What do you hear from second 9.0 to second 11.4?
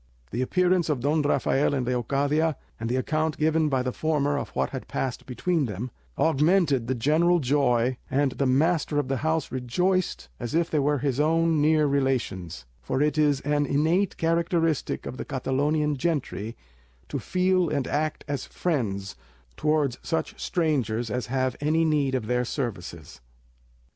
the house rejoiced as if they were his